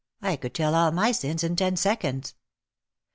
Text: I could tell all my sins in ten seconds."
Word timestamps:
I 0.23 0.35
could 0.35 0.55
tell 0.55 0.73
all 0.73 0.89
my 0.91 1.11
sins 1.11 1.43
in 1.43 1.55
ten 1.55 1.77
seconds." 1.77 2.33